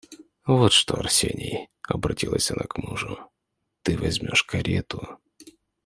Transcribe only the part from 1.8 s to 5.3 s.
обратилась она к мужу,— ты возьмешь карету...